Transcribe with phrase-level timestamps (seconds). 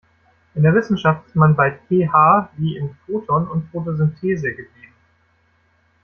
[0.55, 4.95] In der Wissenschaft ist man bei P H wie in Photon und Photosynthese geblieben.